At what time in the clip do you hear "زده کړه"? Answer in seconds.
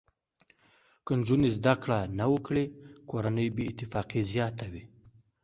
1.57-1.99